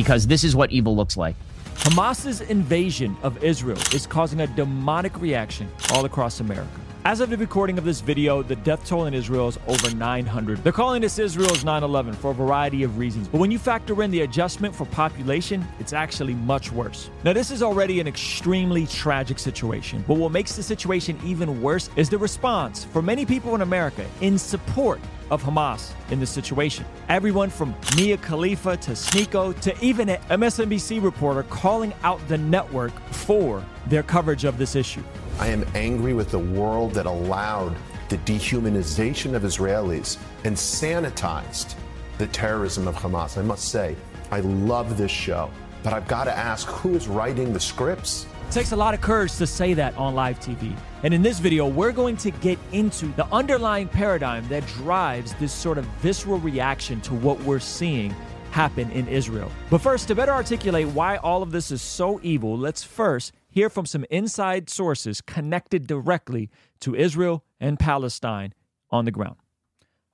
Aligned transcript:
because 0.00 0.26
this 0.26 0.44
is 0.44 0.56
what 0.56 0.72
evil 0.72 0.96
looks 0.96 1.18
like. 1.18 1.36
Hamas's 1.84 2.40
invasion 2.40 3.14
of 3.22 3.44
Israel 3.44 3.76
is 3.92 4.06
causing 4.06 4.40
a 4.40 4.46
demonic 4.46 5.20
reaction 5.20 5.70
all 5.92 6.06
across 6.06 6.40
America. 6.40 6.80
As 7.04 7.20
of 7.20 7.28
the 7.28 7.36
recording 7.36 7.76
of 7.76 7.84
this 7.84 8.00
video, 8.00 8.42
the 8.42 8.56
death 8.56 8.86
toll 8.86 9.04
in 9.04 9.12
Israel 9.12 9.48
is 9.48 9.58
over 9.66 9.94
900. 9.94 10.64
They're 10.64 10.72
calling 10.72 11.02
this 11.02 11.18
Israel's 11.18 11.64
9 11.64 11.82
11 11.82 12.14
for 12.14 12.30
a 12.30 12.34
variety 12.34 12.82
of 12.82 12.96
reasons, 12.96 13.28
but 13.28 13.40
when 13.40 13.50
you 13.50 13.58
factor 13.58 14.02
in 14.02 14.10
the 14.10 14.22
adjustment 14.22 14.74
for 14.74 14.86
population, 14.86 15.66
it's 15.78 15.92
actually 15.92 16.34
much 16.34 16.72
worse. 16.72 17.10
Now, 17.22 17.34
this 17.34 17.50
is 17.50 17.62
already 17.62 18.00
an 18.00 18.08
extremely 18.08 18.86
tragic 18.86 19.38
situation, 19.38 20.02
but 20.08 20.14
what 20.14 20.32
makes 20.32 20.56
the 20.56 20.62
situation 20.62 21.18
even 21.22 21.60
worse 21.60 21.90
is 21.96 22.08
the 22.08 22.16
response 22.16 22.84
for 22.84 23.02
many 23.02 23.26
people 23.26 23.54
in 23.54 23.60
America 23.60 24.06
in 24.22 24.38
support 24.38 25.00
of 25.30 25.42
Hamas 25.42 25.92
in 26.10 26.20
this 26.20 26.30
situation. 26.30 26.84
Everyone 27.08 27.50
from 27.50 27.74
Mia 27.96 28.16
Khalifa 28.16 28.76
to 28.78 28.92
Sneako 28.92 29.58
to 29.60 29.84
even 29.84 30.08
an 30.08 30.20
MSNBC 30.28 31.02
reporter 31.02 31.42
calling 31.44 31.92
out 32.02 32.26
the 32.28 32.38
network 32.38 32.92
for 33.10 33.64
their 33.86 34.02
coverage 34.02 34.44
of 34.44 34.58
this 34.58 34.74
issue. 34.74 35.02
I 35.38 35.48
am 35.48 35.64
angry 35.74 36.14
with 36.14 36.30
the 36.30 36.38
world 36.38 36.92
that 36.94 37.06
allowed 37.06 37.76
the 38.08 38.18
dehumanization 38.18 39.34
of 39.34 39.42
Israelis 39.42 40.18
and 40.44 40.56
sanitized 40.56 41.76
the 42.18 42.26
terrorism 42.26 42.88
of 42.88 42.96
Hamas. 42.96 43.38
I 43.38 43.42
must 43.42 43.70
say, 43.70 43.96
I 44.30 44.40
love 44.40 44.98
this 44.98 45.10
show, 45.10 45.50
but 45.82 45.92
I've 45.92 46.08
got 46.08 46.24
to 46.24 46.36
ask 46.36 46.66
who 46.68 46.94
is 46.94 47.08
writing 47.08 47.52
the 47.52 47.60
scripts? 47.60 48.26
It 48.50 48.54
takes 48.54 48.72
a 48.72 48.76
lot 48.76 48.94
of 48.94 49.00
courage 49.00 49.36
to 49.36 49.46
say 49.46 49.74
that 49.74 49.96
on 49.96 50.16
live 50.16 50.40
TV. 50.40 50.76
And 51.04 51.14
in 51.14 51.22
this 51.22 51.38
video, 51.38 51.68
we're 51.68 51.92
going 51.92 52.16
to 52.16 52.32
get 52.32 52.58
into 52.72 53.06
the 53.14 53.24
underlying 53.26 53.86
paradigm 53.86 54.48
that 54.48 54.66
drives 54.66 55.34
this 55.34 55.52
sort 55.52 55.78
of 55.78 55.84
visceral 56.02 56.40
reaction 56.40 57.00
to 57.02 57.14
what 57.14 57.40
we're 57.42 57.60
seeing 57.60 58.12
happen 58.50 58.90
in 58.90 59.06
Israel. 59.06 59.52
But 59.70 59.82
first, 59.82 60.08
to 60.08 60.16
better 60.16 60.32
articulate 60.32 60.88
why 60.88 61.18
all 61.18 61.44
of 61.44 61.52
this 61.52 61.70
is 61.70 61.80
so 61.80 62.18
evil, 62.24 62.58
let's 62.58 62.82
first 62.82 63.32
hear 63.48 63.70
from 63.70 63.86
some 63.86 64.04
inside 64.10 64.68
sources 64.68 65.20
connected 65.20 65.86
directly 65.86 66.50
to 66.80 66.96
Israel 66.96 67.44
and 67.60 67.78
Palestine 67.78 68.52
on 68.90 69.04
the 69.04 69.12
ground. 69.12 69.36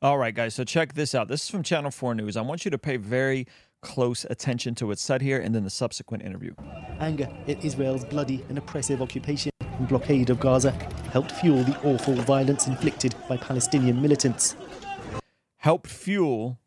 All 0.03 0.19
right, 0.19 0.34
guys, 0.34 0.55
so 0.55 0.62
check 0.62 0.93
this 0.93 1.15
out. 1.15 1.28
This 1.28 1.45
is 1.45 1.48
from 1.48 1.62
Channel 1.62 1.91
4 1.91 2.15
News. 2.15 2.37
I 2.37 2.43
want 2.43 2.67
you 2.67 2.71
to 2.71 2.77
pay 2.77 2.98
very 2.98 3.47
close 3.83 4.27
attention 4.29 4.75
to 4.77 4.87
what's 4.87 5.03
said 5.03 5.23
here 5.23 5.39
and 5.39 5.55
then 5.55 5.65
the 5.65 5.71
subsequent 5.71 6.23
interview. 6.23 6.55
Anger 7.01 7.29
at 7.47 7.65
Israel's 7.65 8.05
bloody 8.05 8.45
and 8.49 8.59
oppressive 8.59 9.03
occupation 9.03 9.51
and 9.61 9.89
blockade 9.89 10.31
of 10.31 10.41
Gaza 10.41 10.71
helped 11.13 11.33
fuel 11.33 11.63
the 11.63 11.79
awful 11.83 12.15
violence 12.15 12.67
inflicted 12.67 13.15
by 13.29 13.37
Palestinian 13.37 14.01
militants. 14.01 14.57
Helped 15.59 15.89
fuel 15.89 16.59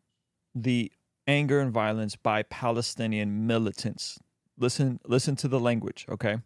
the 0.54 0.92
anger 1.26 1.60
and 1.60 1.72
violence 1.72 2.16
by 2.16 2.42
Palestinian 2.44 3.46
militants. 3.46 4.18
Listen, 4.58 5.00
listen 5.06 5.36
to 5.36 5.48
the 5.48 5.60
language, 5.60 6.06
okay? 6.08 6.38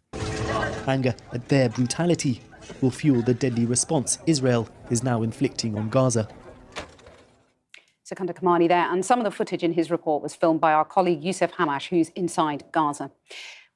Anger 0.87 1.15
at 1.33 1.49
their 1.49 1.69
brutality 1.69 2.41
will 2.81 2.91
fuel 2.91 3.21
the 3.21 3.33
deadly 3.33 3.65
response 3.65 4.19
Israel 4.25 4.69
is 4.89 5.03
now 5.03 5.21
inflicting 5.21 5.77
on 5.77 5.89
Gaza. 5.89 6.27
Secunder 8.05 8.33
Kermani 8.33 8.67
there, 8.67 8.87
and 8.91 9.03
some 9.03 9.19
of 9.19 9.25
the 9.25 9.31
footage 9.31 9.63
in 9.63 9.73
his 9.73 9.89
report 9.89 10.21
was 10.21 10.35
filmed 10.35 10.61
by 10.61 10.73
our 10.73 10.85
colleague 10.85 11.23
Youssef 11.23 11.51
Hamash, 11.53 11.87
who's 11.87 12.09
inside 12.09 12.63
Gaza. 12.71 13.09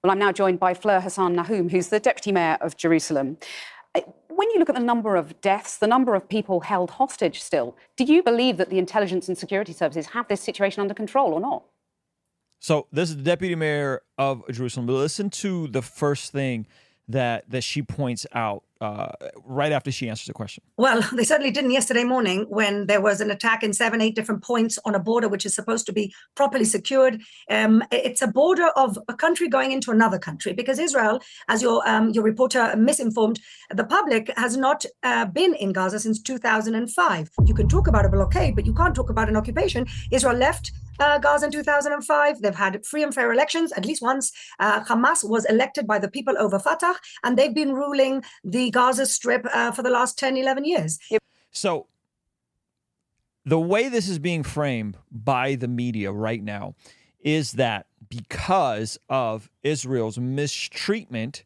Well, 0.03 0.11
I'm 0.11 0.19
now 0.19 0.31
joined 0.31 0.59
by 0.59 0.75
Fleur 0.75 0.99
Hassan 0.99 1.35
Nahoum, 1.35 1.71
who's 1.71 1.87
the 1.87 1.99
Deputy 1.99 2.31
Mayor 2.31 2.59
of 2.61 2.77
Jerusalem. 2.77 3.37
Uh, 3.95 4.01
when 4.27 4.47
you 4.51 4.59
look 4.59 4.69
at 4.69 4.75
the 4.75 4.81
number 4.81 5.15
of 5.15 5.41
deaths, 5.41 5.77
the 5.77 5.87
number 5.87 6.13
of 6.13 6.29
people 6.29 6.59
held 6.59 6.91
hostage 6.91 7.41
still, 7.41 7.75
do 7.97 8.03
you 8.03 8.21
believe 8.21 8.57
that 8.57 8.69
the 8.69 8.77
intelligence 8.77 9.27
and 9.29 9.35
security 9.35 9.73
services 9.73 10.05
have 10.07 10.27
this 10.27 10.41
situation 10.41 10.81
under 10.81 10.93
control 10.93 11.33
or 11.33 11.39
not? 11.39 11.63
So 12.59 12.85
this 12.91 13.09
is 13.09 13.17
the 13.17 13.23
deputy 13.23 13.55
mayor 13.55 14.03
of 14.19 14.43
Jerusalem. 14.51 14.85
Listen 14.85 15.31
to 15.31 15.67
the 15.69 15.81
first 15.81 16.31
thing 16.31 16.67
that 17.07 17.49
that 17.49 17.63
she 17.63 17.81
points 17.81 18.27
out 18.31 18.63
uh, 18.81 19.11
right 19.43 19.71
after 19.71 19.91
she 19.91 20.09
answers 20.09 20.27
the 20.27 20.33
question. 20.33 20.63
Well, 20.77 21.01
they 21.13 21.23
certainly 21.23 21.51
didn't 21.51 21.71
yesterday 21.71 22.03
morning 22.03 22.45
when 22.49 22.87
there 22.87 23.01
was 23.01 23.21
an 23.21 23.31
attack 23.31 23.63
in 23.63 23.73
seven, 23.73 24.01
eight 24.01 24.15
different 24.15 24.43
points 24.43 24.79
on 24.85 24.95
a 24.95 24.99
border 24.99 25.27
which 25.27 25.45
is 25.45 25.53
supposed 25.53 25.85
to 25.87 25.93
be 25.93 26.13
properly 26.35 26.65
secured. 26.65 27.21
Um, 27.49 27.83
it's 27.91 28.21
a 28.21 28.27
border 28.27 28.67
of 28.75 28.97
a 29.07 29.13
country 29.13 29.47
going 29.47 29.71
into 29.71 29.91
another 29.91 30.19
country 30.19 30.53
because 30.53 30.79
Israel, 30.79 31.21
as 31.47 31.61
your 31.61 31.87
um, 31.87 32.09
your 32.09 32.23
reporter 32.23 32.75
misinformed 32.77 33.39
the 33.69 33.83
public, 33.83 34.31
has 34.37 34.55
not 34.55 34.85
uh, 35.03 35.25
been 35.25 35.53
in 35.55 35.73
Gaza 35.73 35.99
since 35.99 36.21
2005. 36.21 37.29
You 37.45 37.53
can 37.53 37.67
talk 37.67 37.87
about 37.87 38.05
a 38.05 38.09
blockade, 38.09 38.55
but 38.55 38.65
you 38.65 38.73
can't 38.73 38.95
talk 38.95 39.09
about 39.09 39.29
an 39.29 39.35
occupation. 39.35 39.85
Israel 40.11 40.35
left 40.35 40.71
uh, 40.99 41.17
Gaza 41.17 41.45
in 41.45 41.51
2005. 41.51 42.41
They've 42.41 42.55
had 42.55 42.85
free 42.85 43.03
and 43.03 43.13
fair 43.13 43.31
elections 43.31 43.71
at 43.73 43.85
least 43.85 44.01
once. 44.01 44.31
Uh, 44.59 44.83
Hamas 44.83 45.27
was 45.27 45.45
elected 45.45 45.87
by 45.87 45.99
the 45.99 46.09
people 46.09 46.37
over 46.37 46.59
Fatah, 46.59 46.95
and 47.23 47.37
they've 47.37 47.53
been 47.53 47.73
ruling 47.73 48.23
the 48.43 48.69
Gaza 48.71 49.05
Strip 49.05 49.45
uh, 49.53 49.71
for 49.71 49.83
the 49.83 49.89
last 49.89 50.17
10, 50.17 50.37
11 50.37 50.65
years. 50.65 50.99
So, 51.51 51.87
the 53.45 53.59
way 53.59 53.89
this 53.89 54.07
is 54.07 54.19
being 54.19 54.43
framed 54.43 54.97
by 55.11 55.55
the 55.55 55.67
media 55.67 56.11
right 56.11 56.43
now 56.43 56.75
is 57.21 57.53
that 57.53 57.87
because 58.09 58.99
of 59.09 59.49
Israel's 59.63 60.17
mistreatment 60.19 61.43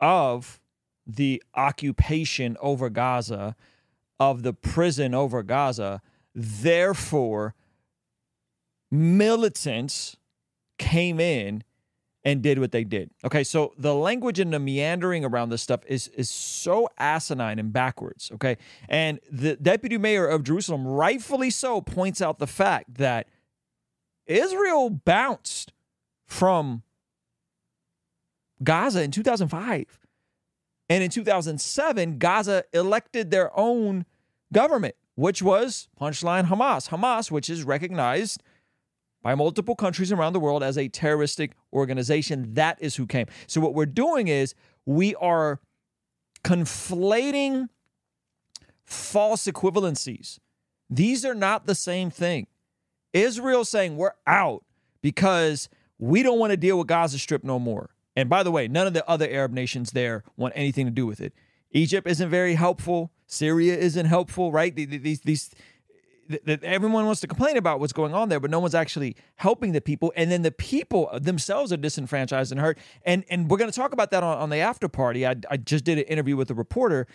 of 0.00 0.60
the 1.06 1.42
occupation 1.54 2.56
over 2.60 2.90
Gaza, 2.90 3.56
of 4.20 4.42
the 4.42 4.52
prison 4.52 5.14
over 5.14 5.42
Gaza, 5.42 6.02
therefore, 6.34 7.54
militants 8.94 10.16
came 10.78 11.20
in 11.20 11.64
and 12.24 12.42
did 12.42 12.58
what 12.58 12.72
they 12.72 12.84
did. 12.84 13.10
Okay, 13.24 13.44
so 13.44 13.74
the 13.76 13.94
language 13.94 14.38
and 14.38 14.52
the 14.52 14.58
meandering 14.58 15.24
around 15.24 15.50
this 15.50 15.62
stuff 15.62 15.80
is 15.86 16.08
is 16.08 16.30
so 16.30 16.88
asinine 16.98 17.58
and 17.58 17.72
backwards. 17.72 18.30
Okay, 18.34 18.56
and 18.88 19.20
the 19.30 19.56
deputy 19.56 19.98
mayor 19.98 20.26
of 20.26 20.42
Jerusalem, 20.42 20.86
rightfully 20.86 21.50
so, 21.50 21.80
points 21.80 22.22
out 22.22 22.38
the 22.38 22.46
fact 22.46 22.94
that 22.94 23.28
Israel 24.26 24.88
bounced 24.88 25.72
from 26.26 26.82
Gaza 28.62 29.02
in 29.02 29.10
2005. 29.10 30.00
And 30.90 31.02
in 31.02 31.10
2007, 31.10 32.18
Gaza 32.18 32.64
elected 32.72 33.30
their 33.30 33.58
own 33.58 34.04
government, 34.52 34.94
which 35.14 35.42
was 35.42 35.88
punchline 35.98 36.48
Hamas. 36.48 36.90
Hamas, 36.90 37.30
which 37.30 37.48
is 37.48 37.64
recognized 37.64 38.42
by 39.24 39.34
multiple 39.34 39.74
countries 39.74 40.12
around 40.12 40.34
the 40.34 40.38
world 40.38 40.62
as 40.62 40.78
a 40.78 40.86
terroristic 40.86 41.52
organization. 41.72 42.54
That 42.54 42.76
is 42.80 42.94
who 42.96 43.06
came. 43.06 43.26
So, 43.48 43.60
what 43.60 43.74
we're 43.74 43.86
doing 43.86 44.28
is 44.28 44.54
we 44.86 45.16
are 45.16 45.60
conflating 46.44 47.70
false 48.84 49.46
equivalencies. 49.46 50.38
These 50.90 51.24
are 51.24 51.34
not 51.34 51.66
the 51.66 51.74
same 51.74 52.10
thing. 52.10 52.46
Israel 53.14 53.64
saying 53.64 53.96
we're 53.96 54.12
out 54.26 54.62
because 55.00 55.70
we 55.98 56.22
don't 56.22 56.38
want 56.38 56.50
to 56.50 56.56
deal 56.58 56.76
with 56.76 56.86
Gaza 56.86 57.18
Strip 57.18 57.42
no 57.42 57.58
more. 57.58 57.90
And 58.14 58.28
by 58.28 58.42
the 58.42 58.50
way, 58.50 58.68
none 58.68 58.86
of 58.86 58.92
the 58.92 59.08
other 59.08 59.28
Arab 59.28 59.52
nations 59.52 59.92
there 59.92 60.22
want 60.36 60.52
anything 60.54 60.84
to 60.84 60.92
do 60.92 61.06
with 61.06 61.20
it. 61.20 61.32
Egypt 61.70 62.06
isn't 62.06 62.28
very 62.28 62.54
helpful. 62.54 63.10
Syria 63.26 63.76
isn't 63.76 64.06
helpful, 64.06 64.52
right? 64.52 64.76
These, 64.76 65.20
these, 65.22 65.50
that 66.44 66.62
everyone 66.64 67.06
wants 67.06 67.20
to 67.20 67.26
complain 67.26 67.56
about 67.56 67.80
what's 67.80 67.92
going 67.92 68.14
on 68.14 68.28
there, 68.28 68.40
but 68.40 68.50
no 68.50 68.60
one's 68.60 68.74
actually 68.74 69.16
helping 69.36 69.72
the 69.72 69.80
people. 69.80 70.12
And 70.16 70.30
then 70.30 70.42
the 70.42 70.52
people 70.52 71.10
themselves 71.20 71.72
are 71.72 71.76
disenfranchised 71.76 72.52
and 72.52 72.60
hurt. 72.60 72.78
And 73.04 73.24
and 73.30 73.50
we're 73.50 73.58
going 73.58 73.70
to 73.70 73.76
talk 73.76 73.92
about 73.92 74.10
that 74.10 74.22
on, 74.22 74.38
on 74.38 74.50
the 74.50 74.58
after 74.58 74.88
party. 74.88 75.26
I, 75.26 75.36
I 75.50 75.56
just 75.56 75.84
did 75.84 75.98
an 75.98 76.04
interview 76.04 76.36
with 76.36 76.50
a 76.50 76.54
reporter 76.54 77.06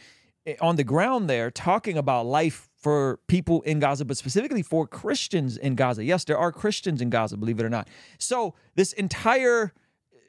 eh, 0.45 0.55
on 0.61 0.75
the 0.75 0.83
ground 0.83 1.29
there 1.29 1.51
talking 1.51 1.97
about 1.97 2.25
life 2.25 2.69
for 2.75 3.19
people 3.27 3.61
in 3.63 3.79
Gaza, 3.79 4.05
but 4.05 4.17
specifically 4.17 4.61
for 4.61 4.87
Christians 4.87 5.57
in 5.57 5.75
Gaza. 5.75 6.03
Yes, 6.03 6.23
there 6.23 6.37
are 6.37 6.51
Christians 6.51 7.01
in 7.01 7.09
Gaza, 7.09 7.37
believe 7.37 7.59
it 7.59 7.65
or 7.65 7.69
not. 7.69 7.87
So 8.17 8.55
this 8.75 8.93
entire 8.93 9.73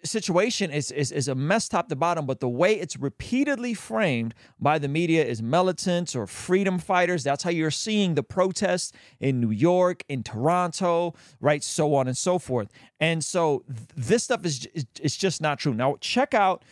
situation 0.04 0.70
is, 0.70 0.90
is, 0.90 1.12
is 1.12 1.28
a 1.28 1.34
mess 1.34 1.68
top 1.68 1.88
to 1.88 1.96
bottom, 1.96 2.26
but 2.26 2.40
the 2.40 2.48
way 2.48 2.74
it's 2.74 2.96
repeatedly 2.96 3.74
framed 3.74 4.34
by 4.58 4.78
the 4.78 4.88
media 4.88 5.24
is 5.24 5.42
militants 5.42 6.16
or 6.16 6.26
freedom 6.26 6.78
fighters. 6.78 7.24
That's 7.24 7.42
how 7.42 7.50
you're 7.50 7.70
seeing 7.70 8.14
the 8.14 8.22
protests 8.22 8.92
in 9.18 9.40
New 9.40 9.50
York, 9.50 10.04
in 10.08 10.22
Toronto, 10.22 11.14
right? 11.40 11.62
So 11.62 11.94
on 11.94 12.08
and 12.08 12.16
so 12.16 12.38
forth. 12.38 12.68
And 12.98 13.24
so 13.24 13.64
th- 13.66 13.88
this 13.96 14.24
stuff 14.24 14.44
is, 14.44 14.66
is, 15.00 15.16
just 15.16 15.42
not 15.42 15.58
true. 15.58 15.74
Now, 15.74 15.96
check 16.00 16.34
out 16.34 16.64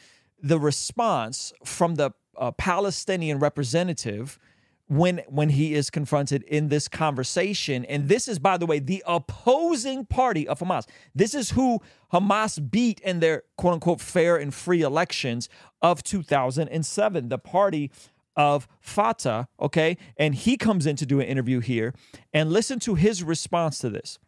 the 0.42 0.58
response 0.58 1.52
from 1.64 1.96
the 1.96 2.12
uh, 2.36 2.52
Palestinian 2.52 3.38
representative 3.38 4.38
when 4.88 5.19
when 5.29 5.50
he 5.50 5.75
is 5.75 5.90
confronted 5.90 6.43
in 6.44 6.69
this 6.69 6.88
conversation. 6.88 7.85
And 7.85 8.08
this 8.08 8.26
is 8.26 8.38
by 8.38 8.56
the 8.56 8.67
way 8.67 8.79
the 8.79 9.02
opposing 9.06 10.06
party 10.06 10.49
of 10.49 10.58
Hamas. 10.58 10.87
This 11.14 11.35
is 11.35 11.50
who 11.50 11.81
Hamas 12.12 12.70
beat 12.70 13.00
in 13.00 13.20
their 13.20 13.44
quote 13.56 13.75
unquote 13.75 14.00
fair 14.00 14.37
and 14.37 14.52
free 14.52 14.82
elections 14.82 15.49
of 15.82 16.02
2007 16.02 17.29
the 17.29 17.38
party 17.38 17.90
of 18.35 18.67
Fatah 18.81 19.46
okay? 19.61 19.96
And 20.17 20.35
he 20.35 20.56
comes 20.56 20.87
in 20.87 20.96
to 20.96 21.06
do 21.06 21.20
an 21.20 21.26
interview 21.26 21.61
here. 21.61 21.94
And 22.32 22.50
listen 22.50 22.79
to 22.81 22.94
his 22.94 23.23
response 23.23 23.79
to 23.81 23.90
this. 23.90 24.19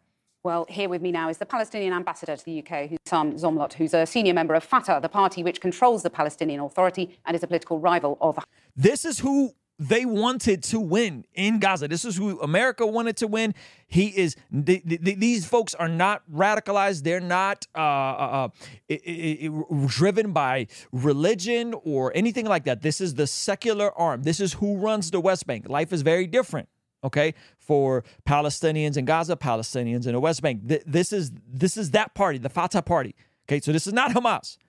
Well, 0.43 0.65
here 0.69 0.89
with 0.89 1.03
me 1.03 1.11
now 1.11 1.29
is 1.29 1.37
the 1.37 1.45
Palestinian 1.45 1.93
ambassador 1.93 2.35
to 2.35 2.43
the 2.43 2.59
UK, 2.59 2.89
Hussam 2.89 3.33
Zomlot, 3.39 3.73
who's 3.73 3.93
a 3.93 4.07
senior 4.07 4.33
member 4.33 4.55
of 4.55 4.63
Fatah, 4.63 4.99
the 4.99 5.07
party 5.07 5.43
which 5.43 5.61
controls 5.61 6.01
the 6.01 6.09
Palestinian 6.09 6.61
Authority 6.61 7.19
and 7.27 7.35
is 7.35 7.43
a 7.43 7.47
political 7.47 7.79
rival 7.79 8.17
of. 8.21 8.39
This 8.75 9.05
is 9.05 9.19
who 9.19 9.53
they 9.81 10.05
wanted 10.05 10.61
to 10.61 10.79
win 10.79 11.25
in 11.33 11.57
Gaza. 11.57 11.87
This 11.87 12.05
is 12.05 12.15
who 12.15 12.39
America 12.41 12.85
wanted 12.85 13.17
to 13.17 13.27
win. 13.27 13.55
He 13.87 14.09
is. 14.09 14.35
Th- 14.53 14.83
th- 14.87 15.01
these 15.01 15.47
folks 15.47 15.73
are 15.73 15.87
not 15.87 16.21
radicalized. 16.31 17.01
They're 17.01 17.19
not 17.19 17.65
uh, 17.73 17.79
uh, 17.79 18.49
it, 18.87 19.51
driven 19.87 20.33
by 20.33 20.67
religion 20.91 21.73
or 21.83 22.11
anything 22.13 22.45
like 22.45 22.65
that. 22.65 22.83
This 22.83 23.01
is 23.01 23.15
the 23.15 23.25
secular 23.25 23.91
arm. 23.97 24.21
This 24.21 24.39
is 24.39 24.53
who 24.53 24.77
runs 24.77 25.09
the 25.09 25.19
West 25.19 25.47
Bank. 25.47 25.67
Life 25.67 25.91
is 25.91 26.03
very 26.03 26.27
different 26.27 26.69
okay 27.03 27.33
for 27.57 28.03
palestinians 28.27 28.95
in 28.95 29.05
gaza 29.05 29.35
palestinians 29.35 30.05
in 30.05 30.13
the 30.13 30.19
west 30.19 30.39
bank 30.43 30.67
Th- 30.67 30.83
this 30.85 31.11
is 31.11 31.31
this 31.51 31.75
is 31.75 31.89
that 31.91 32.13
party 32.13 32.37
the 32.37 32.47
fatah 32.47 32.83
party 32.83 33.15
okay 33.47 33.59
so 33.59 33.71
this 33.71 33.87
is 33.87 33.93
not 33.93 34.11
hamas 34.11 34.59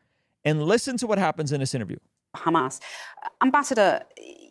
and 0.43 0.63
listen 0.63 0.97
to 0.97 1.07
what 1.07 1.19
happens 1.19 1.53
in 1.53 1.61
this 1.61 1.75
interview 1.75 1.99
hamas 2.37 2.81
ambassador 3.43 4.03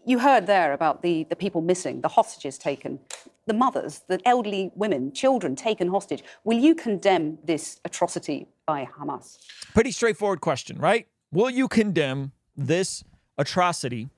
you 0.05 0.17
heard 0.19 0.47
there 0.47 0.73
about 0.73 1.01
the, 1.03 1.25
the 1.25 1.35
people 1.35 1.61
missing 1.61 2.01
the 2.01 2.07
hostages 2.07 2.57
taken 2.57 2.99
the 3.47 3.53
mothers 3.53 4.01
the 4.07 4.19
elderly 4.25 4.71
women 4.75 5.11
children 5.11 5.55
taken 5.55 5.87
hostage 5.87 6.23
will 6.43 6.57
you 6.57 6.75
condemn 6.75 7.37
this 7.43 7.79
atrocity 7.85 8.47
by 8.65 8.87
hamas 8.97 9.37
pretty 9.73 9.91
straightforward 9.91 10.41
question 10.41 10.77
right 10.77 11.07
will 11.31 11.49
you 11.49 11.67
condemn 11.67 12.31
this 12.55 13.03
atrocity 13.37 14.09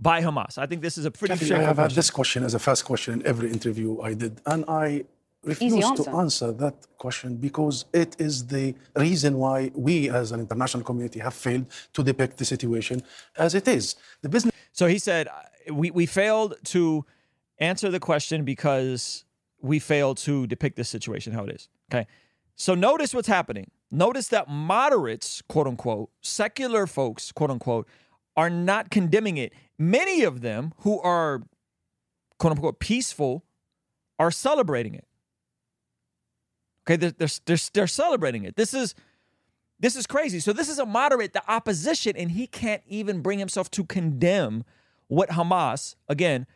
by 0.00 0.20
Hamas? 0.20 0.58
I 0.58 0.66
think 0.66 0.82
this 0.82 0.98
is 0.98 1.04
a 1.04 1.10
pretty. 1.10 1.34
Actually, 1.34 1.54
I 1.56 1.62
have 1.62 1.78
had 1.78 1.92
this 1.92 2.10
question 2.10 2.44
as 2.44 2.54
a 2.54 2.58
first 2.58 2.84
question 2.84 3.14
in 3.14 3.26
every 3.26 3.50
interview 3.50 4.00
I 4.00 4.14
did, 4.14 4.40
and 4.46 4.64
I 4.68 5.04
refuse 5.44 5.90
to 5.92 6.10
answer 6.10 6.52
that 6.52 6.86
question 6.98 7.36
because 7.36 7.84
it 7.92 8.16
is 8.18 8.46
the 8.46 8.74
reason 8.96 9.38
why 9.38 9.70
we, 9.74 10.10
as 10.10 10.32
an 10.32 10.40
international 10.40 10.82
community, 10.84 11.20
have 11.20 11.34
failed 11.34 11.66
to 11.92 12.02
depict 12.02 12.38
the 12.38 12.44
situation 12.44 13.02
as 13.36 13.54
it 13.54 13.68
is. 13.68 13.96
The 14.22 14.28
business. 14.28 14.54
So 14.72 14.86
he 14.86 14.98
said, 14.98 15.28
uh, 15.28 15.74
we 15.74 15.90
we 15.90 16.06
failed 16.06 16.56
to 16.64 17.04
answer 17.58 17.90
the 17.90 18.00
question 18.00 18.44
because 18.44 19.24
we 19.60 19.78
failed 19.78 20.18
to 20.18 20.46
depict 20.46 20.76
the 20.76 20.84
situation 20.84 21.32
how 21.32 21.44
it 21.44 21.54
is. 21.54 21.68
Okay. 21.92 22.06
So 22.56 22.74
notice 22.74 23.14
what's 23.14 23.28
happening. 23.28 23.70
Notice 23.90 24.28
that 24.28 24.48
moderates, 24.48 25.42
quote 25.42 25.66
unquote, 25.66 26.10
secular 26.20 26.86
folks, 26.86 27.32
quote 27.32 27.50
unquote, 27.50 27.88
are 28.36 28.50
not 28.50 28.90
condemning 28.90 29.36
it. 29.36 29.52
Many 29.78 30.22
of 30.22 30.40
them 30.40 30.72
who 30.78 31.00
are 31.00 31.42
quote 32.38 32.52
unquote 32.52 32.78
peaceful 32.78 33.44
are 34.18 34.30
celebrating 34.30 34.94
it. 34.94 35.06
Okay, 36.86 36.96
they're, 36.96 37.12
they're, 37.12 37.28
they're, 37.46 37.56
they're 37.72 37.86
celebrating 37.86 38.44
it. 38.44 38.56
This 38.56 38.74
is 38.74 38.94
this 39.80 39.96
is 39.96 40.06
crazy. 40.06 40.40
So 40.40 40.52
this 40.52 40.68
is 40.68 40.78
a 40.78 40.86
moderate, 40.86 41.32
the 41.32 41.42
opposition, 41.50 42.16
and 42.16 42.30
he 42.30 42.46
can't 42.46 42.82
even 42.86 43.20
bring 43.20 43.38
himself 43.38 43.70
to 43.72 43.84
condemn 43.84 44.64
what 45.08 45.30
Hamas, 45.30 45.96
again, 46.08 46.46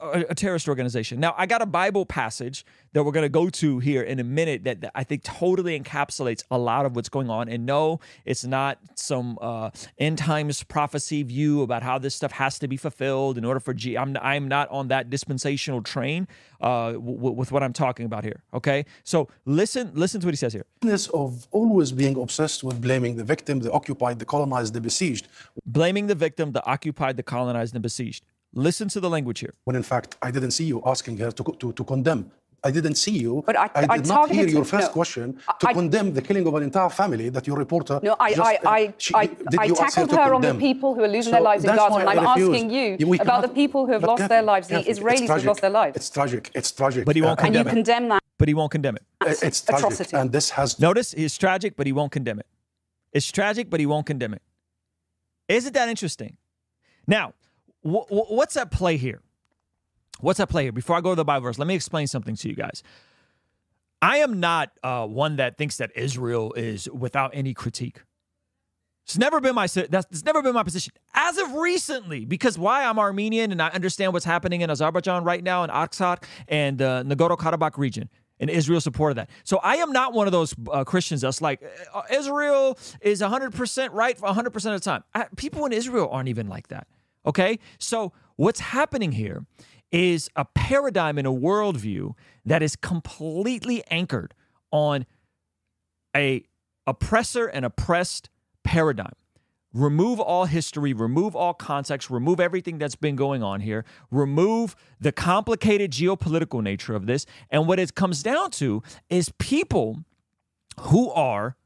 a, 0.00 0.24
a, 0.30 0.34
terrorist 0.34 0.68
organization. 0.68 1.20
Now, 1.20 1.34
I 1.36 1.46
got 1.46 1.62
a 1.62 1.66
Bible 1.66 2.06
passage 2.06 2.64
that 2.92 3.04
we're 3.04 3.12
going 3.12 3.24
to 3.24 3.28
go 3.28 3.48
to 3.50 3.78
here 3.78 4.02
in 4.02 4.20
a 4.20 4.24
minute 4.24 4.64
that, 4.64 4.80
that, 4.82 4.92
I 4.94 5.04
think 5.04 5.22
totally 5.22 5.78
encapsulates 5.78 6.44
a 6.50 6.58
lot 6.58 6.86
of 6.86 6.96
what's 6.96 7.08
going 7.08 7.30
on. 7.30 7.48
And 7.48 7.66
no, 7.66 8.00
it's 8.24 8.44
not 8.44 8.78
some 8.94 9.38
uh, 9.40 9.70
end 9.98 10.18
times 10.18 10.62
prophecy 10.62 11.22
view 11.22 11.62
about 11.62 11.82
how 11.82 11.98
this 11.98 12.14
stuff 12.14 12.32
has 12.32 12.58
to 12.60 12.68
be 12.68 12.76
fulfilled 12.76 13.38
in 13.38 13.44
order 13.44 13.60
for 13.60 13.74
G. 13.74 13.96
I'm 13.96 14.16
I'm 14.20 14.48
not 14.48 14.68
on 14.70 14.88
that 14.88 15.10
dispensational 15.10 15.82
train 15.82 16.28
uh, 16.60 16.92
w- 16.92 17.32
with 17.32 17.52
what 17.52 17.62
I'm 17.62 17.72
talking 17.72 18.06
about 18.06 18.24
here. 18.24 18.42
Okay, 18.52 18.84
so 19.02 19.28
listen 19.44 19.90
listen 19.94 20.20
to 20.20 20.26
what 20.26 20.32
he 20.32 20.36
says 20.36 20.52
here. 20.52 20.66
This 20.80 21.08
Of 21.08 21.46
always 21.50 21.92
being 21.92 22.16
obsessed 22.20 22.64
with 22.64 22.80
blaming 22.80 23.16
the 23.16 23.24
victim, 23.24 23.60
the 23.60 23.72
occupied, 23.72 24.18
the 24.18 24.24
colonized, 24.24 24.74
the 24.74 24.80
besieged. 24.80 25.28
Blaming 25.66 26.06
the 26.06 26.14
victim, 26.14 26.52
the 26.52 26.64
occupied, 26.66 27.16
the 27.16 27.22
colonized, 27.22 27.74
and 27.74 27.82
the 27.82 27.86
besieged. 27.88 28.24
Listen 28.54 28.88
to 28.88 29.00
the 29.00 29.10
language 29.10 29.40
here. 29.40 29.54
When 29.64 29.76
in 29.76 29.82
fact, 29.82 30.16
I 30.22 30.30
didn't 30.30 30.52
see 30.52 30.64
you 30.64 30.82
asking 30.86 31.18
her 31.18 31.30
to, 31.32 31.44
to, 31.58 31.72
to 31.72 31.84
condemn. 31.84 32.30
I 32.66 32.70
didn't 32.70 32.94
see 32.94 33.10
you. 33.10 33.42
But 33.44 33.58
I, 33.58 33.68
I 33.74 33.98
did 33.98 34.06
not 34.06 34.30
hear 34.30 34.46
your 34.48 34.64
first 34.64 34.88
no, 34.88 34.92
question 34.92 35.38
to 35.60 35.68
I, 35.68 35.74
condemn 35.74 36.14
the 36.14 36.22
killing 36.22 36.46
of 36.46 36.54
an 36.54 36.62
entire 36.62 36.88
family 36.88 37.28
that 37.28 37.46
your 37.46 37.58
reporter. 37.58 38.00
No, 38.02 38.16
I, 38.18 38.32
just, 38.32 38.40
I, 38.40 38.58
I, 38.64 38.94
she, 38.96 39.14
I, 39.14 39.28
I 39.58 39.68
tackled 39.68 40.10
her, 40.12 40.16
her 40.16 40.34
on 40.34 40.40
the 40.40 40.54
people 40.54 40.94
who 40.94 41.02
are 41.02 41.08
losing 41.08 41.24
so 41.24 41.32
their 41.32 41.42
lives 41.42 41.64
in 41.64 41.76
Gaza, 41.76 41.96
and 41.96 42.08
I'm 42.08 42.18
asking 42.20 42.70
you 42.70 43.06
we 43.06 43.18
about 43.18 43.26
cannot, 43.26 43.42
the 43.42 43.48
people 43.48 43.84
who 43.84 43.92
have 43.92 44.02
lost 44.02 44.28
their 44.28 44.42
lives, 44.42 44.68
the 44.68 44.76
Israelis 44.76 45.26
who 45.26 45.32
have 45.32 45.44
lost 45.44 45.60
their 45.60 45.70
lives. 45.70 45.96
It's 45.96 46.08
tragic. 46.08 46.50
It's 46.54 46.72
tragic. 46.72 47.04
But 47.04 47.16
he 47.16 47.22
won't 47.22 47.38
uh, 47.38 47.42
condemn 47.42 47.66
and 47.66 47.76
you 47.76 47.82
condemn 47.82 48.08
that. 48.08 48.22
But 48.38 48.48
he 48.48 48.54
won't 48.54 48.70
condemn 48.70 48.96
it. 48.96 49.02
It's 49.26 49.60
tragic. 49.60 49.84
Atrocity. 49.84 50.16
And 50.16 50.32
this 50.32 50.48
has. 50.50 50.80
Notice 50.80 51.12
it's 51.12 51.36
tragic, 51.36 51.76
but 51.76 51.86
he 51.86 51.92
won't 51.92 52.12
condemn 52.12 52.38
it. 52.38 52.46
It's 53.12 53.30
tragic, 53.30 53.68
but 53.68 53.78
he 53.78 53.84
won't 53.84 54.06
condemn 54.06 54.32
it. 54.32 54.42
Isn't 55.48 55.74
that 55.74 55.90
interesting? 55.90 56.38
Now, 57.06 57.34
what's 57.84 58.56
at 58.56 58.70
play 58.70 58.96
here? 58.96 59.20
What's 60.20 60.40
at 60.40 60.48
play 60.48 60.64
here? 60.64 60.72
Before 60.72 60.96
I 60.96 61.00
go 61.00 61.10
to 61.10 61.16
the 61.16 61.24
Bible 61.24 61.44
verse, 61.44 61.58
let 61.58 61.68
me 61.68 61.74
explain 61.74 62.06
something 62.06 62.34
to 62.36 62.48
you 62.48 62.54
guys. 62.54 62.82
I 64.00 64.18
am 64.18 64.40
not 64.40 64.70
uh, 64.82 65.06
one 65.06 65.36
that 65.36 65.56
thinks 65.56 65.78
that 65.78 65.90
Israel 65.94 66.52
is 66.54 66.88
without 66.90 67.30
any 67.34 67.54
critique. 67.54 68.02
It's 69.04 69.18
never 69.18 69.40
been 69.40 69.54
my 69.54 69.66
that's 69.66 70.06
it's 70.10 70.24
never 70.24 70.40
been 70.40 70.54
my 70.54 70.62
position 70.62 70.94
as 71.12 71.36
of 71.36 71.52
recently 71.52 72.24
because 72.24 72.58
why 72.58 72.84
I'm 72.84 72.98
Armenian 72.98 73.52
and 73.52 73.60
I 73.60 73.68
understand 73.68 74.14
what's 74.14 74.24
happening 74.24 74.62
in 74.62 74.70
Azerbaijan 74.70 75.24
right 75.24 75.44
now 75.44 75.62
in 75.62 75.68
Artsakh 75.68 76.24
and 76.48 76.78
the 76.78 76.88
uh, 76.88 77.02
Nagorno 77.02 77.36
Karabakh 77.36 77.76
region 77.76 78.08
and 78.40 78.48
Israel 78.48 78.80
supported 78.80 79.16
that. 79.16 79.30
So 79.44 79.58
I 79.58 79.76
am 79.76 79.92
not 79.92 80.14
one 80.14 80.26
of 80.26 80.32
those 80.32 80.54
uh, 80.72 80.84
Christians 80.84 81.20
that's 81.20 81.42
like 81.42 81.62
uh, 81.92 82.02
Israel 82.10 82.78
is 83.02 83.20
100% 83.20 83.88
right 83.92 84.18
100% 84.18 84.46
of 84.46 84.62
the 84.62 84.80
time. 84.80 85.04
I, 85.14 85.26
people 85.36 85.66
in 85.66 85.72
Israel 85.72 86.08
aren't 86.10 86.28
even 86.28 86.48
like 86.48 86.68
that. 86.68 86.86
Okay? 87.26 87.58
So 87.78 88.12
what's 88.36 88.60
happening 88.60 89.12
here 89.12 89.44
is 89.90 90.28
a 90.34 90.44
paradigm 90.44 91.18
and 91.18 91.26
a 91.26 91.30
worldview 91.30 92.14
that 92.44 92.62
is 92.62 92.76
completely 92.76 93.84
anchored 93.90 94.34
on 94.70 95.06
a 96.16 96.44
oppressor 96.86 97.46
and 97.46 97.64
oppressed 97.64 98.28
paradigm. 98.64 99.12
Remove 99.72 100.20
all 100.20 100.44
history, 100.44 100.92
remove 100.92 101.34
all 101.34 101.52
context, 101.52 102.08
remove 102.08 102.38
everything 102.38 102.78
that's 102.78 102.94
been 102.94 103.16
going 103.16 103.42
on 103.42 103.60
here, 103.60 103.84
remove 104.10 104.76
the 105.00 105.10
complicated 105.10 105.90
geopolitical 105.90 106.62
nature 106.62 106.94
of 106.94 107.06
this. 107.06 107.26
And 107.50 107.66
what 107.66 107.80
it 107.80 107.94
comes 107.94 108.22
down 108.22 108.52
to 108.52 108.82
is 109.10 109.32
people 109.38 110.04
who 110.80 111.10
are 111.10 111.56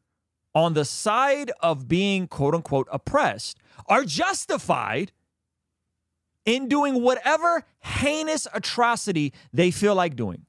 on 0.55 0.75
the 0.75 0.85
side 0.85 1.53
of 1.61 1.87
being 1.87 2.27
quote 2.27 2.55
unquote 2.55 2.89
oppressed 2.91 3.59
are 3.87 4.05
justified 4.05 5.13
in 6.45 6.69
doing 6.69 7.03
whatever 7.03 7.65
heinous 7.81 8.47
atrocity 8.53 9.33
they 9.53 9.71
feel 9.71 9.95
like 9.95 10.17
doing. 10.17 10.47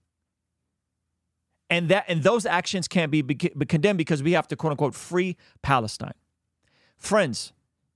And 1.69 1.89
that 1.89 2.05
and 2.07 2.23
those 2.23 2.45
actions 2.45 2.87
can't 2.87 3.11
be, 3.11 3.21
be 3.21 3.35
condemned 3.35 3.97
because 3.97 4.23
we 4.23 4.31
have 4.31 4.47
to 4.47 4.55
quote 4.55 4.71
unquote 4.71 4.95
free 4.95 5.37
Palestine. 5.61 6.13
Friends, 6.97 7.53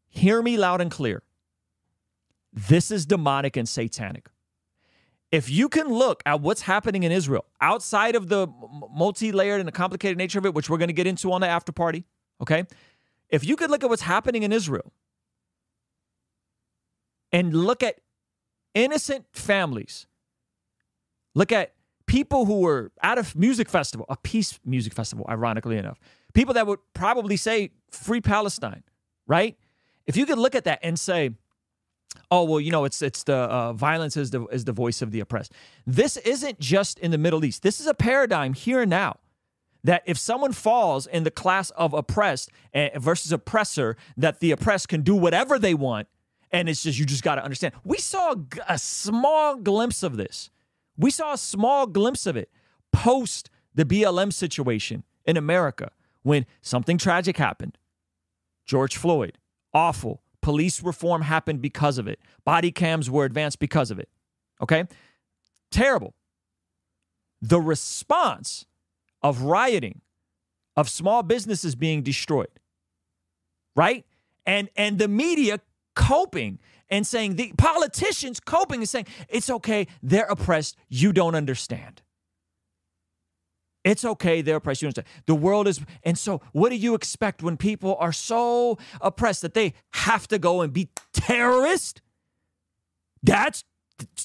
hear 0.10 0.42
me 0.42 0.58
loud 0.58 0.80
and 0.80 0.92
clear. 0.92 1.24
This 2.52 2.92
is 2.92 3.06
demonic 3.06 3.58
and 3.58 3.68
satanic. 3.68 4.30
If 5.32 5.50
you 5.50 5.68
can 5.68 5.88
look 5.88 6.22
at 6.28 6.42
what's 6.42 6.62
happening 6.62 7.02
in 7.02 7.12
Israel 7.12 7.46
outside 7.60 8.16
of 8.16 8.30
the 8.30 8.48
multi-layered 8.92 9.60
and 9.60 9.68
the 9.68 9.72
complicated 9.72 10.16
nature 10.16 10.38
of 10.38 10.46
it, 10.46 10.54
which 10.54 10.70
we're 10.70 10.78
going 10.78 10.90
to 10.90 10.94
get 10.94 11.08
into 11.08 11.32
on 11.32 11.42
the 11.42 11.48
after 11.48 11.72
party, 11.72 12.06
okay? 12.40 12.66
If 13.30 13.44
you 13.44 13.56
could 13.56 13.72
look 13.72 13.84
at 13.84 13.90
what's 13.90 14.04
happening 14.04 14.44
in 14.44 14.54
Israel 14.54 14.94
and 17.34 17.54
look 17.54 17.84
at 17.84 18.00
innocent 18.76 19.26
families. 19.34 20.06
Look 21.36 21.52
at 21.52 21.74
people 22.06 22.46
who 22.46 22.60
were 22.60 22.92
at 23.02 23.18
a 23.18 23.26
music 23.36 23.68
festival, 23.68 24.06
a 24.08 24.16
peace 24.16 24.60
music 24.64 24.94
festival, 24.94 25.26
ironically 25.28 25.78
enough. 25.78 26.00
People 26.34 26.54
that 26.54 26.68
would 26.68 26.80
probably 26.94 27.36
say 27.36 27.72
free 27.90 28.22
Palestine, 28.22 28.84
right? 29.28 29.58
If 30.06 30.16
you 30.16 30.26
could 30.26 30.38
look 30.38 30.54
at 30.54 30.66
that 30.66 30.80
and 30.84 31.00
say, 31.00 31.32
oh 32.30 32.44
well, 32.44 32.60
you 32.60 32.72
know, 32.72 32.86
it's 32.86 33.02
it's 33.02 33.24
the 33.24 33.36
uh, 33.36 33.74
violence 33.74 34.16
is 34.16 34.30
the 34.30 34.46
is 34.48 34.66
the 34.66 34.72
voice 34.72 35.02
of 35.02 35.12
the 35.12 35.20
oppressed. 35.20 35.54
This 35.88 36.18
isn't 36.18 36.60
just 36.60 37.00
in 37.00 37.10
the 37.12 37.18
Middle 37.18 37.44
East. 37.44 37.64
This 37.64 37.80
is 37.80 37.88
a 37.88 37.94
paradigm 37.96 38.54
here 38.54 38.82
and 38.82 38.90
now. 38.90 39.18
That 39.86 40.04
if 40.06 40.18
someone 40.18 40.54
falls 40.54 41.08
in 41.08 41.26
the 41.26 41.32
class 41.32 41.70
of 41.72 41.94
oppressed 41.94 42.50
eh, 42.74 42.98
versus 42.98 43.34
oppressor, 43.34 43.98
that 44.16 44.40
the 44.40 44.52
oppressed 44.52 44.88
can 44.88 45.02
do 45.02 45.14
whatever 45.14 45.60
they 45.60 45.74
want 45.74 46.08
and 46.54 46.70
it's 46.70 46.84
just, 46.84 47.00
you 47.00 47.06
just 47.06 47.24
got 47.24 47.36
to 47.36 47.44
understand. 47.44 47.74
We 47.84 47.98
saw 47.98 48.36
a 48.70 48.80
small 48.80 49.58
glimpse 49.58 50.04
of 50.04 50.18
this. 50.18 50.52
We 50.98 51.12
saw 51.12 51.34
a 51.34 51.38
small 51.38 51.88
glimpse 51.88 52.28
of 52.28 52.38
it 52.38 52.50
post 52.94 53.50
the 53.76 53.86
BLM 53.86 54.32
situation 54.32 55.04
in 55.26 55.38
America 55.38 55.92
when 56.24 56.46
something 56.62 56.98
tragic 57.00 57.38
happened. 57.38 57.78
George 58.66 58.98
Floyd, 58.98 59.40
awful. 59.74 60.22
Police 60.42 60.84
reform 60.84 61.24
happened 61.24 61.62
because 61.62 61.98
of 61.98 62.08
it. 62.08 62.20
Body 62.46 62.72
cams 62.72 63.10
were 63.10 63.26
advanced 63.26 63.60
because 63.60 63.92
of 63.92 64.00
it. 64.00 64.10
Okay? 64.62 64.86
Terrible. 65.72 66.14
the 67.42 67.60
response 67.62 68.66
of 69.22 69.44
rioting, 69.44 70.02
of 70.78 70.90
small 70.90 71.24
businesses 71.24 71.76
being 71.76 72.02
destroyed, 72.04 72.60
right? 73.76 74.06
And 74.46 74.70
and 74.78 75.00
the 75.00 75.08
media 75.10 75.60
coping 75.96 76.60
and 76.90 77.06
saying 77.06 77.36
the 77.36 77.54
politicians 77.58 78.40
coping 78.40 78.82
and 78.82 78.90
saying 78.90 79.08
it's 79.30 79.50
okay, 79.50 79.88
they're 80.02 80.26
oppressed, 80.26 80.76
you 80.90 81.14
don't 81.14 81.36
understand. 81.36 82.02
It's 83.84 84.06
okay, 84.06 84.42
they're 84.42 84.58
oppressed. 84.58 84.82
You 84.82 84.88
understand? 84.88 85.08
The 85.26 85.36
world 85.36 85.68
is, 85.68 85.82
and 86.04 86.18
so 86.18 86.42
what 86.54 86.70
do 86.70 86.76
you 86.76 86.96
expect 86.96 87.44
when 87.44 87.58
people 87.58 87.98
are 88.00 88.14
so 88.14 88.78
oppressed 89.02 89.42
that 89.42 89.54
they 89.54 89.74
have 89.94 90.28
to 90.30 90.40
go 90.40 90.62
and 90.62 90.72
be 90.72 90.90
terrorists? 91.14 92.02
That's 93.22 93.64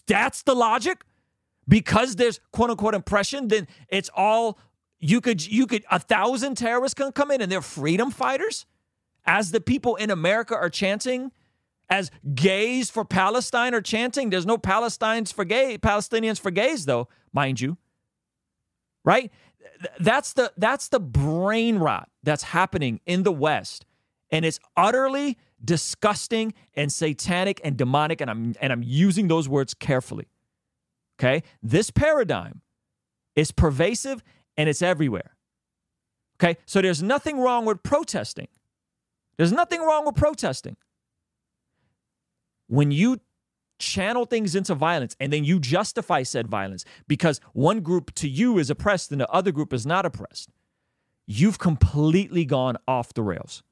that's 0.06 0.42
the 0.42 0.54
logic. 0.54 1.04
Because 1.66 2.16
there's 2.16 2.40
quote 2.52 2.70
unquote 2.70 2.94
oppression, 2.94 3.48
then 3.48 3.68
it's 3.88 4.08
all 4.14 4.58
you 5.00 5.20
could 5.20 5.46
you 5.46 5.66
could 5.66 5.84
a 5.90 5.98
thousand 5.98 6.56
terrorists 6.56 6.94
can 6.94 7.12
come 7.12 7.30
in 7.30 7.42
and 7.42 7.52
they're 7.52 7.60
freedom 7.60 8.10
fighters, 8.10 8.64
as 9.26 9.50
the 9.50 9.60
people 9.60 9.96
in 9.96 10.10
America 10.10 10.54
are 10.54 10.70
chanting, 10.70 11.30
as 11.90 12.11
gays 12.35 12.90
for 12.90 13.04
Palestine 13.04 13.75
are 13.75 13.80
chanting. 13.80 14.30
There's 14.30 14.47
no 14.47 14.59
Palestinians 14.59 15.33
for 15.33 15.45
gay 15.45 15.78
Palestinians 15.78 16.38
for 16.38 16.50
gays 16.50 16.87
though, 16.87 17.09
mind 17.33 17.61
you. 17.61 17.78
Right? 19.04 19.33
That's 20.00 20.33
the 20.33 20.52
that's 20.57 20.88
the 20.88 21.00
brain 21.00 21.78
rot 21.78 22.09
that's 22.23 22.42
happening 22.42 23.00
in 23.07 23.23
the 23.23 23.33
West, 23.33 23.87
and 24.30 24.45
it's 24.45 24.59
utterly 24.76 25.38
disgusting 25.64 26.54
and 26.75 26.92
satanic 26.92 27.61
and 27.64 27.76
demonic. 27.76 28.21
And 28.21 28.30
I'm 28.30 28.54
and 28.61 28.73
I'm 28.73 28.83
using 28.83 29.28
those 29.28 29.49
words 29.49 29.75
carefully. 29.75 30.26
Okay, 31.18 31.42
this 31.62 31.90
paradigm 31.90 32.61
is 33.35 33.50
pervasive 33.52 34.23
and 34.57 34.68
it's 34.68 34.83
everywhere. 34.83 35.37
Okay, 36.40 36.57
so 36.66 36.80
there's 36.80 37.02
nothing 37.02 37.40
wrong 37.40 37.64
with 37.64 37.83
protesting. 37.83 38.49
There's 39.37 39.52
nothing 39.52 39.80
wrong 39.80 40.07
with 40.07 40.16
protesting. 40.16 40.76
When 42.68 42.90
you 42.90 43.20
channel 43.78 44.25
things 44.25 44.54
into 44.54 44.75
violence 44.75 45.16
and 45.20 45.32
then 45.32 45.44
you 45.44 45.60
justify 45.60 46.22
said 46.22 46.48
violence 46.48 46.84
because 47.06 47.40
one 47.52 47.80
group 47.80 48.14
to 48.14 48.28
you 48.28 48.58
is 48.58 48.70
oppressed 48.70 49.12
and 49.12 49.20
the 49.20 49.28
other 49.30 49.52
group 49.52 49.72
is 49.72 49.87
not 49.87 50.04
oppressed, 50.04 50.50
you've 51.26 51.58
completely 51.58 52.44
gone 52.44 52.76
off 52.87 53.14
the 53.14 53.22
rails. 53.22 53.62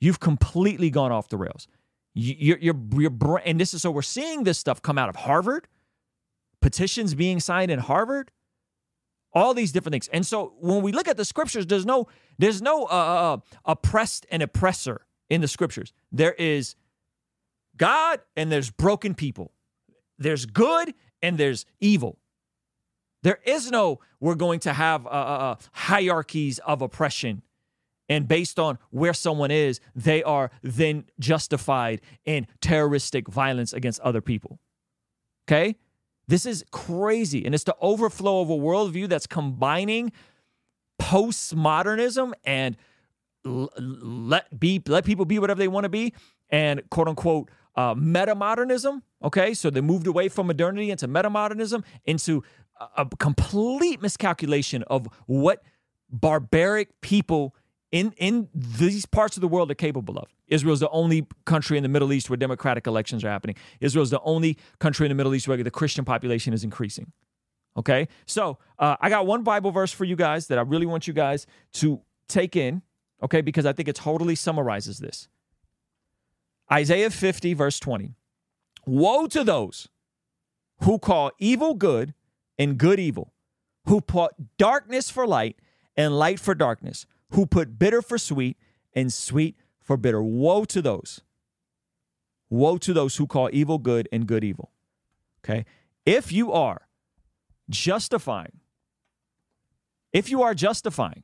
You've 0.00 0.20
completely 0.20 0.90
gone 0.90 1.12
off 1.12 1.28
the 1.28 1.36
rails. 1.36 1.68
Your, 2.14 2.58
your, 2.58 2.74
your 2.94 3.42
and 3.44 3.60
this 3.60 3.72
is 3.74 3.82
so 3.82 3.90
we're 3.90 4.02
seeing 4.02 4.44
this 4.44 4.58
stuff 4.58 4.82
come 4.82 4.98
out 4.98 5.08
of 5.08 5.16
Harvard, 5.16 5.68
petitions 6.60 7.14
being 7.14 7.38
signed 7.38 7.70
in 7.70 7.78
Harvard, 7.78 8.32
all 9.32 9.54
these 9.54 9.70
different 9.72 9.92
things. 9.92 10.08
And 10.08 10.26
so 10.26 10.54
when 10.58 10.82
we 10.82 10.90
look 10.90 11.06
at 11.06 11.16
the 11.16 11.24
scriptures, 11.24 11.66
there's 11.66 11.86
no 11.86 12.08
there's 12.38 12.60
no 12.60 12.84
uh, 12.84 12.86
uh, 12.86 13.34
uh 13.34 13.36
oppressed 13.64 14.26
and 14.30 14.42
oppressor 14.42 15.06
in 15.28 15.40
the 15.40 15.48
scriptures. 15.48 15.92
There 16.10 16.32
is 16.32 16.74
God 17.80 18.20
and 18.36 18.52
there's 18.52 18.70
broken 18.70 19.14
people. 19.14 19.52
There's 20.18 20.44
good 20.44 20.92
and 21.22 21.38
there's 21.38 21.64
evil. 21.80 22.18
There 23.22 23.38
is 23.46 23.70
no, 23.70 24.00
we're 24.20 24.34
going 24.34 24.60
to 24.60 24.74
have 24.74 25.06
uh, 25.06 25.10
uh, 25.10 25.12
uh, 25.12 25.54
hierarchies 25.72 26.58
of 26.60 26.82
oppression. 26.82 27.42
And 28.06 28.28
based 28.28 28.58
on 28.58 28.78
where 28.90 29.14
someone 29.14 29.50
is, 29.50 29.80
they 29.94 30.22
are 30.22 30.50
then 30.62 31.04
justified 31.18 32.02
in 32.26 32.46
terroristic 32.60 33.28
violence 33.28 33.72
against 33.72 33.98
other 34.00 34.20
people. 34.20 34.58
Okay? 35.48 35.76
This 36.28 36.44
is 36.44 36.62
crazy. 36.70 37.46
And 37.46 37.54
it's 37.54 37.64
the 37.64 37.76
overflow 37.80 38.42
of 38.42 38.50
a 38.50 38.56
worldview 38.56 39.08
that's 39.08 39.26
combining 39.26 40.12
postmodernism 41.00 42.32
and 42.44 42.76
let 43.42 44.60
be 44.60 44.82
let 44.86 45.06
people 45.06 45.24
be 45.24 45.38
whatever 45.38 45.58
they 45.58 45.68
want 45.68 45.84
to 45.84 45.88
be 45.88 46.12
and 46.50 46.82
quote 46.90 47.08
unquote 47.08 47.50
uh, 47.76 47.94
metamodernism. 47.94 49.02
Okay, 49.22 49.54
so 49.54 49.70
they 49.70 49.80
moved 49.80 50.06
away 50.06 50.28
from 50.28 50.46
modernity 50.46 50.90
into 50.90 51.06
metamodernism, 51.06 51.84
into 52.04 52.42
a, 52.80 53.02
a 53.02 53.06
complete 53.18 54.00
miscalculation 54.00 54.82
of 54.84 55.08
what 55.26 55.62
barbaric 56.10 57.00
people 57.00 57.54
in 57.92 58.12
in 58.16 58.48
these 58.54 59.06
parts 59.06 59.36
of 59.36 59.40
the 59.40 59.48
world 59.48 59.70
are 59.70 59.74
capable 59.74 60.16
of. 60.18 60.28
Israel's 60.48 60.80
the 60.80 60.90
only 60.90 61.26
country 61.44 61.76
in 61.76 61.82
the 61.82 61.88
Middle 61.88 62.12
East 62.12 62.28
where 62.28 62.36
democratic 62.36 62.86
elections 62.86 63.24
are 63.24 63.28
happening. 63.28 63.56
Israel's 63.80 64.10
the 64.10 64.20
only 64.22 64.58
country 64.78 65.06
in 65.06 65.10
the 65.10 65.14
Middle 65.14 65.34
East 65.34 65.46
where 65.48 65.62
the 65.62 65.70
Christian 65.70 66.04
population 66.04 66.52
is 66.52 66.64
increasing. 66.64 67.12
Okay, 67.76 68.08
so 68.26 68.58
uh, 68.78 68.96
I 69.00 69.08
got 69.08 69.26
one 69.26 69.42
Bible 69.44 69.70
verse 69.70 69.92
for 69.92 70.04
you 70.04 70.16
guys 70.16 70.48
that 70.48 70.58
I 70.58 70.62
really 70.62 70.86
want 70.86 71.06
you 71.06 71.14
guys 71.14 71.46
to 71.74 72.00
take 72.28 72.56
in. 72.56 72.82
Okay, 73.22 73.42
because 73.42 73.66
I 73.66 73.72
think 73.72 73.88
it 73.88 73.96
totally 73.96 74.34
summarizes 74.34 74.98
this. 74.98 75.28
Isaiah 76.72 77.10
50, 77.10 77.54
verse 77.54 77.80
20. 77.80 78.14
Woe 78.86 79.26
to 79.26 79.44
those 79.44 79.88
who 80.82 80.98
call 80.98 81.32
evil 81.38 81.74
good 81.74 82.14
and 82.58 82.78
good 82.78 83.00
evil, 83.00 83.32
who 83.86 84.00
put 84.00 84.32
darkness 84.56 85.10
for 85.10 85.26
light 85.26 85.56
and 85.96 86.18
light 86.18 86.38
for 86.40 86.54
darkness, 86.54 87.06
who 87.30 87.46
put 87.46 87.78
bitter 87.78 88.02
for 88.02 88.18
sweet 88.18 88.56
and 88.94 89.12
sweet 89.12 89.56
for 89.80 89.96
bitter. 89.96 90.22
Woe 90.22 90.64
to 90.66 90.80
those. 90.80 91.20
Woe 92.48 92.78
to 92.78 92.92
those 92.92 93.16
who 93.16 93.26
call 93.26 93.48
evil 93.52 93.78
good 93.78 94.08
and 94.12 94.26
good 94.26 94.44
evil. 94.44 94.70
Okay? 95.44 95.64
If 96.06 96.32
you 96.32 96.52
are 96.52 96.88
justifying, 97.68 98.60
if 100.12 100.30
you 100.30 100.42
are 100.42 100.54
justifying 100.54 101.22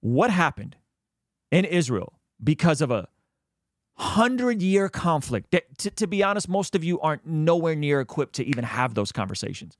what 0.00 0.30
happened 0.30 0.76
in 1.50 1.64
Israel 1.64 2.18
because 2.42 2.80
of 2.80 2.90
a 2.90 3.08
hundred 3.96 4.62
year 4.62 4.88
conflict. 4.88 5.50
That, 5.52 5.78
to, 5.78 5.90
to 5.90 6.06
be 6.06 6.22
honest, 6.22 6.48
most 6.48 6.74
of 6.74 6.84
you 6.84 7.00
aren't 7.00 7.26
nowhere 7.26 7.74
near 7.74 8.00
equipped 8.00 8.34
to 8.34 8.44
even 8.44 8.64
have 8.64 8.94
those 8.94 9.12
conversations. 9.12 9.76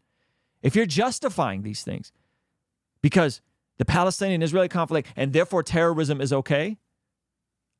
If 0.62 0.74
you're 0.74 0.86
justifying 0.86 1.62
these 1.62 1.82
things 1.82 2.12
because 3.02 3.40
the 3.78 3.84
Palestinian 3.84 4.42
Israeli 4.42 4.68
conflict 4.68 5.08
and 5.16 5.32
therefore 5.32 5.62
terrorism 5.62 6.20
is 6.20 6.32
okay, 6.32 6.78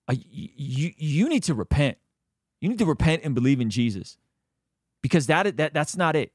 uh, 0.09 0.15
you, 0.31 0.93
you 0.97 1.29
need 1.29 1.43
to 1.45 1.55
repent. 1.55 1.99
You 2.61 2.69
need 2.69 2.79
to 2.79 2.87
repent 2.87 3.23
and 3.25 3.35
believe 3.35 3.61
in 3.61 3.71
Jesus 3.71 4.19
because 5.03 5.27
that, 5.27 5.57
that 5.57 5.73
that's 5.75 5.97
not 5.97 6.15
it. 6.15 6.33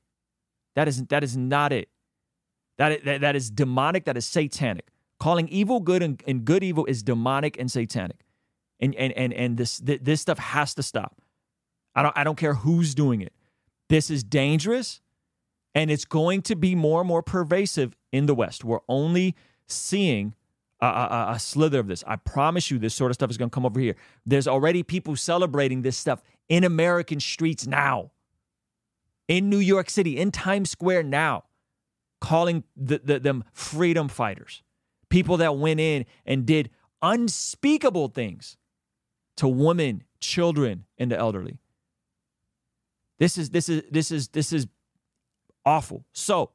That 0.75 0.87
is, 0.87 1.05
that 1.05 1.23
is 1.23 1.37
not 1.37 1.71
it. 1.71 1.89
That, 2.77 3.03
that, 3.05 3.21
that 3.21 3.35
is 3.35 3.51
demonic. 3.51 4.05
That 4.05 4.17
is 4.17 4.25
satanic. 4.25 4.87
Calling 5.19 5.47
evil 5.49 5.79
good 5.79 6.01
and, 6.01 6.21
and 6.27 6.43
good 6.43 6.63
evil 6.63 6.85
is 6.85 7.03
demonic 7.03 7.59
and 7.59 7.69
satanic 7.69 8.25
and 8.81 8.95
and 8.95 9.13
and 9.13 9.33
and 9.33 9.57
this 9.57 9.79
this 9.83 10.21
stuff 10.21 10.39
has 10.39 10.73
to 10.73 10.83
stop. 10.83 11.21
I 11.95 12.03
don't 12.03 12.17
I 12.17 12.23
don't 12.23 12.37
care 12.37 12.55
who's 12.55 12.95
doing 12.95 13.21
it. 13.21 13.33
This 13.89 14.09
is 14.09 14.23
dangerous, 14.23 15.01
and 15.75 15.91
it's 15.91 16.05
going 16.05 16.41
to 16.43 16.55
be 16.55 16.75
more 16.75 17.01
and 17.01 17.07
more 17.07 17.21
pervasive 17.21 17.95
in 18.11 18.25
the 18.25 18.33
West. 18.33 18.63
We're 18.63 18.79
only 18.89 19.35
seeing 19.67 20.33
a, 20.79 20.85
a, 20.85 21.27
a 21.35 21.39
slither 21.39 21.79
of 21.79 21.87
this. 21.87 22.03
I 22.07 22.15
promise 22.15 22.71
you, 22.71 22.79
this 22.79 22.95
sort 22.95 23.11
of 23.11 23.15
stuff 23.15 23.29
is 23.29 23.37
going 23.37 23.49
to 23.49 23.53
come 23.53 23.65
over 23.65 23.79
here. 23.79 23.95
There's 24.25 24.47
already 24.47 24.83
people 24.83 25.15
celebrating 25.15 25.81
this 25.81 25.97
stuff 25.97 26.23
in 26.49 26.63
American 26.63 27.19
streets 27.19 27.67
now, 27.67 28.11
in 29.27 29.49
New 29.49 29.59
York 29.59 29.89
City, 29.89 30.17
in 30.17 30.31
Times 30.31 30.71
Square 30.71 31.03
now, 31.03 31.43
calling 32.19 32.63
the, 32.75 33.01
the, 33.03 33.19
them 33.19 33.43
freedom 33.53 34.07
fighters, 34.07 34.63
people 35.09 35.37
that 35.37 35.57
went 35.57 35.79
in 35.79 36.05
and 36.25 36.45
did 36.45 36.69
unspeakable 37.01 38.07
things 38.09 38.57
to 39.37 39.47
women, 39.47 40.03
children, 40.19 40.85
and 40.97 41.11
the 41.11 41.17
elderly. 41.17 41.59
This 43.19 43.37
is 43.37 43.51
this 43.51 43.69
is 43.69 43.83
this 43.91 44.11
is 44.11 44.29
this 44.29 44.51
is 44.51 44.67
awful. 45.65 46.05
So, 46.13 46.51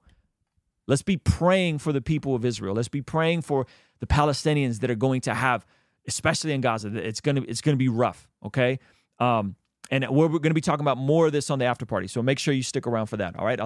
let's 0.87 1.03
be 1.03 1.17
praying 1.17 1.79
for 1.79 1.93
the 1.93 2.01
people 2.01 2.35
of 2.35 2.45
Israel. 2.45 2.75
Let's 2.75 2.89
be 2.89 3.03
praying 3.03 3.43
for 3.43 3.67
the 4.01 4.07
Palestinians 4.07 4.81
that 4.81 4.91
are 4.91 4.97
going 4.97 5.21
to 5.23 5.35
have 5.35 5.65
especially 6.07 6.53
in 6.53 6.61
Gaza. 6.61 6.95
It's 6.97 7.21
to 7.37 7.45
it's 7.49 7.61
to 7.75 7.77
be 7.77 7.89
rough, 7.89 8.29
okay? 8.45 8.79
Um, 9.19 9.57
and 9.91 10.05
we're, 10.09 10.27
we're 10.27 10.41
going 10.41 10.51
to 10.51 10.55
be 10.55 10.61
talking 10.61 10.83
about 10.83 10.99
more 10.99 11.27
of 11.27 11.33
this 11.33 11.51
on 11.51 11.59
the 11.59 11.65
after 11.65 11.87
party. 11.87 12.09
So 12.09 12.23
make 12.23 12.39
sure 12.39 12.53
you 12.53 12.63
stick 12.63 12.87
around 12.87 13.07
for 13.07 13.17
that. 13.19 13.37
All 13.37 13.45
right. 13.45 13.55